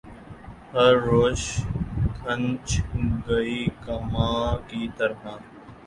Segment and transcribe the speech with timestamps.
[0.73, 1.41] ہر روش
[2.17, 2.67] کھنچ
[3.27, 5.21] گئی کماں کی طرح